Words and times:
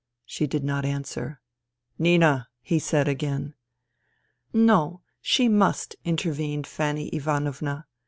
She 0.25 0.47
did 0.47 0.63
not 0.63 0.83
answer." 0.83 1.41
Nina," 1.99 2.47
he 2.63 2.79
said 2.79 3.07
again." 3.07 3.53
No, 4.67 5.03
she 5.21 5.47
must," 5.47 5.95
intervened 6.03 6.65
Fanny 6.65 7.09
Ivanovna. 7.09 7.85